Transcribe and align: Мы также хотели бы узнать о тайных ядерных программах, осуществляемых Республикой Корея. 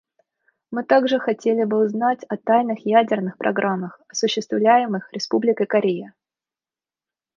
Мы 0.71 0.83
также 0.83 1.19
хотели 1.19 1.63
бы 1.63 1.77
узнать 1.85 2.23
о 2.27 2.35
тайных 2.35 2.87
ядерных 2.87 3.37
программах, 3.37 4.01
осуществляемых 4.09 5.13
Республикой 5.13 5.67
Корея. 5.67 6.15